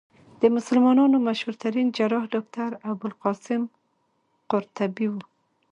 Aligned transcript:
د 0.41 0.43
مسلمانانو 0.55 1.17
مشهورترين 1.27 1.87
جراح 1.97 2.23
ډاکټر 2.33 2.69
ابوالقاسم 2.91 3.61
قرطبي 4.51 5.07
وو. 5.09 5.21